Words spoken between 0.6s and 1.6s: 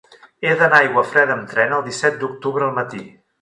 d'anar a Aiguafreda amb